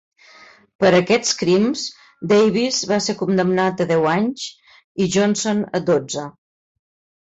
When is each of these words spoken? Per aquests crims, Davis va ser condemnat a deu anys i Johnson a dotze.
Per 0.83 0.89
aquests 0.99 1.35
crims, 1.41 1.83
Davis 2.33 2.81
va 2.95 3.01
ser 3.11 3.17
condemnat 3.23 3.87
a 3.87 3.89
deu 3.95 4.11
anys 4.17 4.51
i 5.07 5.13
Johnson 5.19 5.67
a 5.83 5.87
dotze. 5.95 6.31